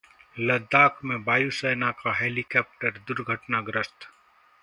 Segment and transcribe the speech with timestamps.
[0.37, 4.09] लद्दाख में वायु सेना का हेलीकॉप्टर दुर्घटनाग्रस्त